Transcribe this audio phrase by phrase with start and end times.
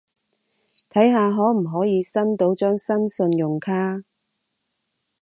[0.89, 3.99] 睇下可唔可以申到張新信用卡